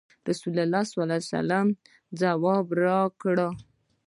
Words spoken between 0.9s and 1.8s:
الله علیه وسلم